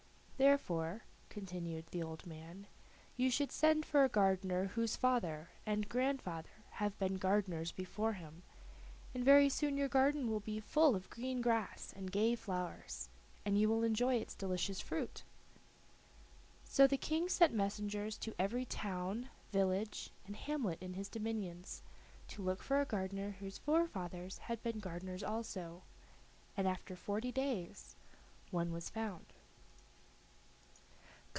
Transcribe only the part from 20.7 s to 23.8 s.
in his dominions, to look for a gardener whose